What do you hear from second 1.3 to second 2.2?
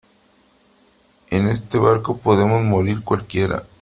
este barco